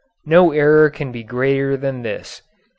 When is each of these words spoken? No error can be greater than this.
No 0.25 0.51
error 0.51 0.89
can 0.89 1.11
be 1.11 1.21
greater 1.23 1.77
than 1.77 2.01
this. 2.01 2.41